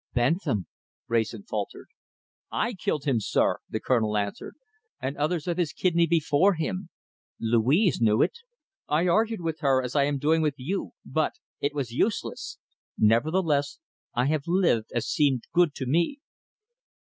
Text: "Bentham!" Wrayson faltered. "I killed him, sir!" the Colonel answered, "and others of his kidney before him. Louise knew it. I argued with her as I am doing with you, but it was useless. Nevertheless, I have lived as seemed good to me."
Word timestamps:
"Bentham!" 0.15 0.65
Wrayson 1.07 1.43
faltered. 1.43 1.89
"I 2.51 2.73
killed 2.73 3.03
him, 3.05 3.19
sir!" 3.19 3.59
the 3.69 3.79
Colonel 3.79 4.17
answered, 4.17 4.55
"and 4.99 5.15
others 5.15 5.45
of 5.47 5.57
his 5.57 5.73
kidney 5.73 6.07
before 6.07 6.55
him. 6.55 6.89
Louise 7.39 8.01
knew 8.01 8.23
it. 8.23 8.39
I 8.87 9.07
argued 9.07 9.41
with 9.41 9.59
her 9.59 9.79
as 9.83 9.95
I 9.95 10.05
am 10.05 10.17
doing 10.17 10.41
with 10.41 10.55
you, 10.57 10.93
but 11.05 11.33
it 11.59 11.75
was 11.75 11.91
useless. 11.91 12.57
Nevertheless, 12.97 13.77
I 14.15 14.25
have 14.25 14.47
lived 14.47 14.89
as 14.91 15.07
seemed 15.07 15.43
good 15.53 15.75
to 15.75 15.85
me." 15.85 16.17